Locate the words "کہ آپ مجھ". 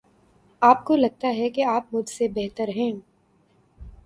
1.49-2.09